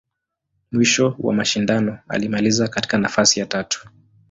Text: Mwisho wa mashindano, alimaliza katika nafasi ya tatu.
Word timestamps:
Mwisho 0.71 1.15
wa 1.19 1.33
mashindano, 1.33 1.99
alimaliza 2.07 2.67
katika 2.67 2.97
nafasi 2.97 3.39
ya 3.39 3.45
tatu. 3.45 3.87